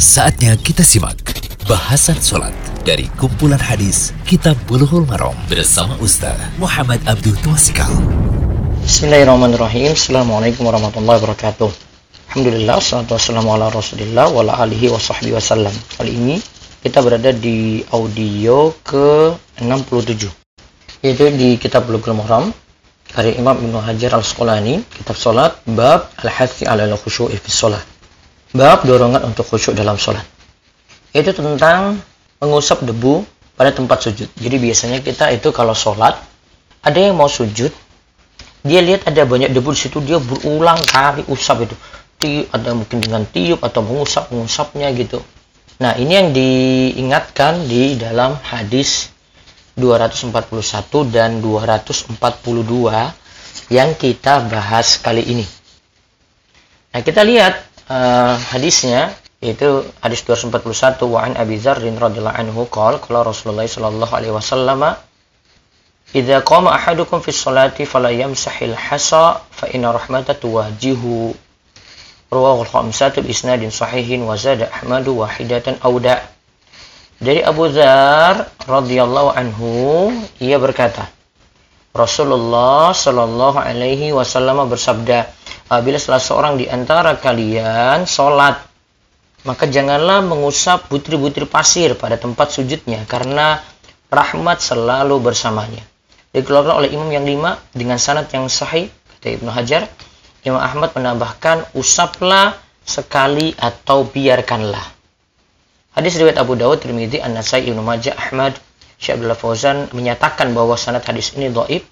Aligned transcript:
Saatnya 0.00 0.56
kita 0.56 0.80
simak 0.80 1.20
bahasan 1.68 2.16
sholat 2.16 2.56
dari 2.88 3.04
kumpulan 3.20 3.60
hadis 3.60 4.16
Kitab 4.24 4.56
Bulughul 4.64 5.04
Maram 5.04 5.36
bersama 5.44 5.92
Ustaz 6.00 6.40
Muhammad 6.56 7.04
Abdul 7.04 7.36
Twasikal. 7.44 7.92
Bismillahirrahmanirrahim. 8.80 9.92
Assalamualaikum 9.92 10.64
warahmatullahi 10.64 11.20
wabarakatuh. 11.20 11.68
Alhamdulillah, 12.32 12.80
salatu 12.80 13.12
wassalamu 13.12 13.52
ala 13.52 13.68
rasulillah 13.68 14.32
wa 14.32 14.40
alihi 14.40 14.88
wa 14.88 14.96
sahbihi 14.96 15.36
wasallam. 15.36 15.74
Kali 16.00 16.16
ini 16.16 16.40
kita 16.80 17.04
berada 17.04 17.36
di 17.36 17.84
audio 17.92 18.72
ke-67 18.80 20.32
yaitu 21.04 21.28
di 21.36 21.60
kitab 21.60 21.84
Bulughul 21.84 22.16
Maram 22.16 22.48
karya 23.12 23.36
Imam 23.36 23.52
Ibnu 23.52 23.76
Hajar 23.84 24.16
Al-Asqalani, 24.16 24.80
kitab 24.96 25.20
salat 25.20 25.60
bab 25.68 26.08
al-hathi 26.24 26.64
ala 26.64 26.88
al-khusyu'i 26.88 27.36
fi 27.36 27.52
shalah. 27.52 27.99
Bab 28.50 28.82
dorongan 28.82 29.30
untuk 29.30 29.46
khusyuk 29.46 29.78
dalam 29.78 29.94
sholat. 29.94 30.26
Itu 31.14 31.30
tentang 31.30 32.02
mengusap 32.42 32.82
debu 32.82 33.22
pada 33.54 33.70
tempat 33.70 34.02
sujud. 34.02 34.26
Jadi 34.34 34.56
biasanya 34.58 34.98
kita 35.04 35.30
itu 35.30 35.54
kalau 35.54 35.76
sholat, 35.76 36.18
ada 36.82 36.98
yang 36.98 37.14
mau 37.14 37.30
sujud, 37.30 37.70
dia 38.66 38.80
lihat 38.82 39.06
ada 39.06 39.22
banyak 39.22 39.54
debu 39.54 39.70
di 39.70 39.80
situ, 39.86 40.02
dia 40.02 40.18
berulang 40.18 40.82
kali 40.82 41.22
usap 41.30 41.70
itu. 41.70 41.76
Tiup, 42.20 42.52
ada 42.52 42.76
mungkin 42.76 43.00
dengan 43.00 43.24
tiup 43.24 43.64
atau 43.64 43.80
mengusap-mengusapnya 43.80 44.92
gitu. 44.98 45.24
Nah, 45.80 45.96
ini 45.96 46.12
yang 46.12 46.28
diingatkan 46.36 47.64
di 47.64 47.96
dalam 47.96 48.36
hadis 48.44 49.08
241 49.80 51.08
dan 51.08 51.40
242 51.40 52.20
yang 53.72 53.96
kita 53.96 54.44
bahas 54.50 55.00
kali 55.00 55.24
ini. 55.24 55.46
Nah, 56.92 57.00
kita 57.00 57.24
lihat 57.24 57.69
uh, 57.90 58.38
hadisnya 58.54 59.10
yaitu 59.42 59.82
hadis 59.98 60.22
241 60.22 61.02
wa 61.10 61.26
an 61.26 61.34
Abi 61.34 61.58
Dzar 61.58 61.82
radhiyallahu 61.82 62.38
anhu 62.38 62.70
qol 62.70 63.02
qala 63.02 63.26
Rasulullah 63.26 63.66
sallallahu 63.66 64.14
alaihi 64.14 64.32
wasallam 64.32 64.94
Idza 66.10 66.42
qama 66.42 66.74
ahadukum 66.74 67.22
fi 67.22 67.30
sholati 67.30 67.86
fala 67.86 68.10
yamsahil 68.10 68.74
hasa 68.74 69.46
fa 69.46 69.70
inna 69.70 69.94
rahmata 69.94 70.34
tuwajihu. 70.34 71.30
Rawahu 72.34 72.66
al-khamsatu 72.66 73.22
bi 73.22 73.30
isnadin 73.30 73.70
sahihin 73.70 74.26
wa 74.26 74.34
zada 74.34 74.66
Ahmad 74.74 75.06
wahidatan 75.06 75.78
auda 75.86 76.18
dari 77.22 77.46
Abu 77.46 77.70
Dzar 77.70 78.48
radhiyallahu 78.66 79.38
anhu 79.38 79.70
ia 80.42 80.58
berkata 80.58 81.06
Rasulullah 81.94 82.90
sallallahu 82.90 83.60
alaihi 83.60 84.10
wasallam 84.10 84.66
bersabda 84.66 85.30
apabila 85.70 86.02
salah 86.02 86.18
seorang 86.18 86.58
di 86.58 86.66
antara 86.66 87.14
kalian 87.14 88.02
sholat, 88.02 88.58
maka 89.46 89.70
janganlah 89.70 90.18
mengusap 90.26 90.90
butir-butir 90.90 91.46
pasir 91.46 91.94
pada 91.94 92.18
tempat 92.18 92.50
sujudnya, 92.50 93.06
karena 93.06 93.62
rahmat 94.10 94.58
selalu 94.58 95.22
bersamanya. 95.22 95.86
Dikeluarkan 96.34 96.74
oleh 96.82 96.90
imam 96.90 97.06
yang 97.14 97.22
lima 97.22 97.62
dengan 97.70 98.02
sanad 98.02 98.26
yang 98.34 98.50
sahih, 98.50 98.90
kata 99.16 99.38
Ibnu 99.38 99.50
Hajar, 99.54 99.86
Imam 100.42 100.58
Ahmad 100.58 100.90
menambahkan, 100.92 101.70
usaplah 101.78 102.58
sekali 102.82 103.54
atau 103.54 104.02
biarkanlah. 104.02 104.82
Hadis 105.94 106.18
riwayat 106.18 106.38
Abu 106.42 106.58
Dawud, 106.58 106.82
Tirmidzi, 106.82 107.22
An-Nasai, 107.22 107.70
Ibnu 107.70 107.82
Majah, 107.82 108.18
Ahmad, 108.18 108.58
Syekh 109.00 109.16
Abdullah 109.16 109.38
Fauzan 109.38 109.88
menyatakan 109.96 110.52
bahwa 110.52 110.76
sanad 110.76 111.00
hadis 111.08 111.32
ini 111.32 111.48
dhaif 111.48 111.88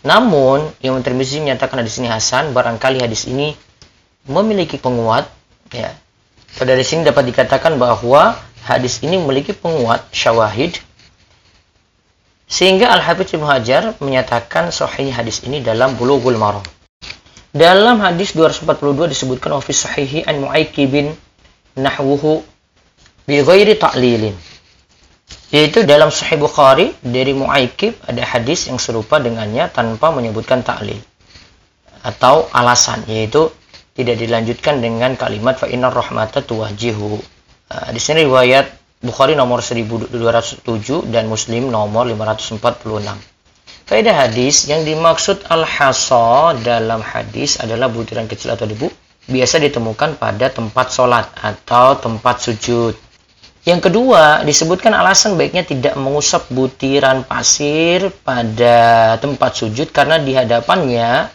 namun, 0.00 0.64
yang 0.80 0.96
Tirmizi 1.04 1.44
menyatakan 1.44 1.84
hadis 1.84 2.00
ini 2.00 2.08
hasan, 2.08 2.56
barangkali 2.56 3.04
hadis 3.04 3.28
ini 3.28 3.52
memiliki 4.24 4.80
penguat, 4.80 5.28
ya. 5.68 5.92
Pada 6.56 6.74
dari 6.74 6.82
sini 6.82 7.06
dapat 7.06 7.30
dikatakan 7.30 7.78
bahwa 7.78 8.34
hadis 8.66 9.04
ini 9.06 9.20
memiliki 9.22 9.54
penguat 9.54 10.10
syawahid 10.10 10.74
sehingga 12.50 12.90
Al-Hafidz 12.90 13.38
Ibnu 13.38 13.46
Hajar 13.46 13.94
menyatakan 14.02 14.74
sahih 14.74 15.14
hadis 15.14 15.46
ini 15.46 15.62
dalam 15.62 15.94
Bulughul 15.94 16.34
Maram. 16.34 16.66
Dalam 17.54 18.02
hadis 18.02 18.34
242 18.34 19.14
disebutkan 19.14 19.54
fi 19.62 19.70
sahihi 19.70 20.26
an 20.26 20.42
Mu'aikibin 20.42 21.14
nahwuhu 21.78 22.42
bi 23.30 23.38
ghairi 23.46 23.78
ta'lilin 23.78 24.34
yaitu 25.50 25.82
dalam 25.82 26.14
Sahih 26.14 26.38
Bukhari 26.38 26.94
dari 27.02 27.34
Mu'aikib 27.34 27.98
ada 28.06 28.22
hadis 28.22 28.70
yang 28.70 28.78
serupa 28.78 29.18
dengannya 29.18 29.66
tanpa 29.70 30.14
menyebutkan 30.14 30.62
ta'lil 30.62 30.98
atau 32.06 32.46
alasan 32.54 33.04
yaitu 33.10 33.50
tidak 33.98 34.16
dilanjutkan 34.16 34.78
dengan 34.80 35.18
kalimat 35.18 35.58
fa 35.58 35.68
innar 35.68 35.92
rahmata 35.92 36.40
tuwajihu. 36.40 37.20
Uh, 37.70 37.88
di 37.92 38.00
sini 38.00 38.24
riwayat 38.24 38.80
Bukhari 39.00 39.32
nomor 39.32 39.64
1207 39.64 40.12
dan 41.08 41.24
Muslim 41.24 41.72
nomor 41.72 42.04
546. 42.04 42.60
Faedah 43.88 44.14
hadis 44.28 44.68
yang 44.68 44.84
dimaksud 44.84 45.48
al-hasa 45.48 46.54
dalam 46.60 47.00
hadis 47.02 47.58
adalah 47.58 47.88
butiran 47.88 48.28
kecil 48.28 48.54
atau 48.54 48.68
debu 48.68 48.86
biasa 49.26 49.56
ditemukan 49.56 50.20
pada 50.20 50.52
tempat 50.52 50.92
sholat 50.94 51.26
atau 51.32 51.96
tempat 51.98 52.44
sujud 52.44 52.94
yang 53.60 53.84
kedua, 53.84 54.40
disebutkan 54.40 54.96
alasan 54.96 55.36
baiknya 55.36 55.68
tidak 55.68 55.92
mengusap 56.00 56.48
butiran 56.48 57.28
pasir 57.28 58.08
pada 58.24 59.20
tempat 59.20 59.52
sujud 59.52 59.92
karena 59.92 60.16
di 60.16 60.32
hadapannya 60.32 61.28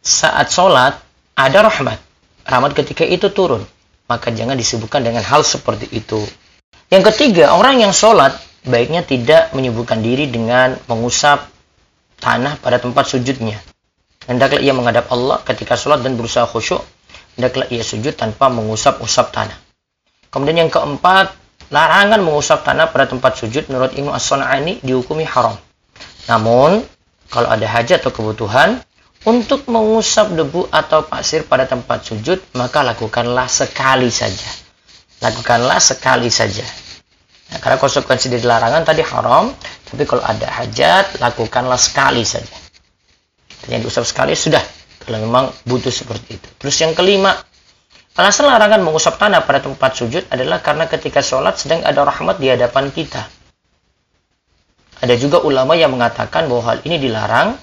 saat 0.00 0.48
sholat 0.48 0.96
ada 1.36 1.58
rahmat. 1.68 2.00
Rahmat 2.48 2.72
ketika 2.72 3.04
itu 3.04 3.28
turun. 3.28 3.60
Maka 4.08 4.32
jangan 4.32 4.56
disebutkan 4.56 5.04
dengan 5.04 5.20
hal 5.24 5.44
seperti 5.44 5.88
itu. 5.92 6.24
Yang 6.88 7.12
ketiga, 7.12 7.56
orang 7.56 7.80
yang 7.80 7.92
sholat 7.92 8.36
baiknya 8.64 9.04
tidak 9.04 9.52
menyibukkan 9.52 10.00
diri 10.00 10.28
dengan 10.28 10.76
mengusap 10.88 11.44
tanah 12.20 12.56
pada 12.60 12.80
tempat 12.80 13.04
sujudnya. 13.04 13.60
Hendaklah 14.24 14.60
ia 14.64 14.72
menghadap 14.72 15.12
Allah 15.12 15.44
ketika 15.44 15.76
sholat 15.76 16.00
dan 16.00 16.16
berusaha 16.16 16.48
khusyuk. 16.48 16.80
Hendaklah 17.36 17.68
ia 17.68 17.84
sujud 17.84 18.16
tanpa 18.16 18.48
mengusap-usap 18.48 19.28
tanah. 19.32 19.63
Kemudian 20.34 20.66
yang 20.66 20.72
keempat, 20.74 21.30
larangan 21.70 22.18
mengusap 22.18 22.66
tanah 22.66 22.90
pada 22.90 23.06
tempat 23.06 23.38
sujud 23.38 23.70
menurut 23.70 23.94
Imam 23.94 24.10
As-Sun'ani 24.10 24.82
dihukumi 24.82 25.22
haram. 25.22 25.54
Namun, 26.26 26.82
kalau 27.30 27.46
ada 27.54 27.62
hajat 27.70 28.02
atau 28.02 28.10
kebutuhan 28.10 28.82
untuk 29.30 29.70
mengusap 29.70 30.34
debu 30.34 30.66
atau 30.74 31.06
pasir 31.06 31.46
pada 31.46 31.70
tempat 31.70 32.02
sujud, 32.02 32.42
maka 32.58 32.82
lakukanlah 32.82 33.46
sekali 33.46 34.10
saja. 34.10 34.50
Lakukanlah 35.22 35.78
sekali 35.78 36.26
saja. 36.34 36.66
Nah, 37.54 37.62
karena 37.62 37.78
konsekuensi 37.78 38.26
dari 38.26 38.42
larangan 38.42 38.82
tadi 38.82 39.06
haram, 39.06 39.54
tapi 39.86 40.02
kalau 40.02 40.26
ada 40.26 40.50
hajat, 40.50 41.22
lakukanlah 41.22 41.78
sekali 41.78 42.26
saja. 42.26 42.58
Yang 43.70 43.86
diusap 43.86 44.04
sekali 44.10 44.34
sudah, 44.34 44.60
kalau 45.06 45.22
memang 45.22 45.54
butuh 45.62 45.94
seperti 45.94 46.42
itu. 46.42 46.48
Terus 46.58 46.74
yang 46.82 46.92
kelima, 46.92 47.38
Alasan 48.14 48.46
larangan 48.46 48.78
mengusap 48.78 49.18
tanah 49.18 49.42
pada 49.42 49.58
tempat 49.58 49.98
sujud 49.98 50.22
adalah 50.30 50.62
karena 50.62 50.86
ketika 50.86 51.18
sholat 51.18 51.58
sedang 51.58 51.82
ada 51.82 52.06
rahmat 52.06 52.38
di 52.38 52.46
hadapan 52.46 52.94
kita. 52.94 53.26
Ada 55.02 55.18
juga 55.18 55.42
ulama 55.42 55.74
yang 55.74 55.90
mengatakan 55.90 56.46
bahwa 56.46 56.62
hal 56.70 56.78
ini 56.86 57.02
dilarang 57.02 57.58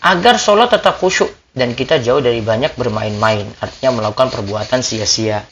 agar 0.00 0.40
sholat 0.40 0.72
tetap 0.72 0.96
khusyuk 0.96 1.28
dan 1.52 1.76
kita 1.76 2.00
jauh 2.00 2.24
dari 2.24 2.40
banyak 2.40 2.72
bermain-main, 2.80 3.44
artinya 3.60 4.00
melakukan 4.00 4.32
perbuatan 4.32 4.80
sia-sia. 4.80 5.44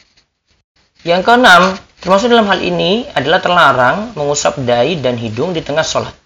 Yang 1.05 1.29
keenam, 1.29 1.77
termasuk 2.01 2.33
dalam 2.33 2.49
hal 2.49 2.65
ini 2.65 3.05
adalah 3.13 3.45
terlarang 3.45 4.17
mengusap 4.17 4.57
dahi 4.65 4.97
dan 4.97 5.21
hidung 5.21 5.53
di 5.53 5.61
tengah 5.61 5.85
sholat. 5.85 6.17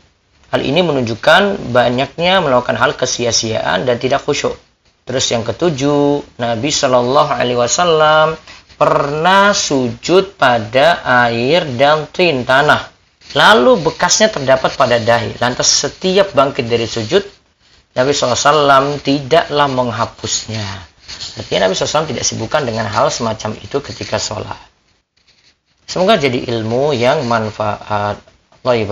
Hal 0.54 0.62
ini 0.62 0.78
menunjukkan 0.78 1.74
banyaknya 1.74 2.38
melakukan 2.38 2.78
hal 2.78 2.94
kesia-siaan 2.94 3.82
dan 3.82 3.98
tidak 3.98 4.22
khusyuk. 4.22 4.54
Terus 5.06 5.26
yang 5.30 5.46
ketujuh, 5.46 6.34
Nabi 6.42 6.66
Shallallahu 6.66 7.30
Alaihi 7.30 7.54
Wasallam 7.54 8.34
pernah 8.74 9.54
sujud 9.54 10.34
pada 10.34 10.98
air 11.30 11.62
dan 11.78 12.10
tin 12.10 12.42
tanah. 12.42 12.90
Lalu 13.38 13.86
bekasnya 13.86 14.34
terdapat 14.34 14.74
pada 14.74 14.98
dahi. 14.98 15.38
Lantas 15.38 15.70
setiap 15.70 16.34
bangkit 16.34 16.66
dari 16.66 16.90
sujud, 16.90 17.22
Nabi 17.94 18.12
SAW 18.12 18.98
tidaklah 19.02 19.66
menghapusnya. 19.70 20.66
Artinya 21.38 21.70
Nabi 21.70 21.74
SAW 21.74 22.06
tidak 22.10 22.24
sibukkan 22.26 22.66
dengan 22.66 22.86
hal 22.90 23.06
semacam 23.08 23.54
itu 23.62 23.78
ketika 23.82 24.18
sholat. 24.18 24.58
Semoga 25.86 26.18
jadi 26.18 26.50
ilmu 26.50 26.92
yang 26.92 27.24
manfaat. 27.30 28.18
Allah 28.66 28.82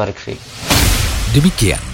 Demikian 1.34 1.94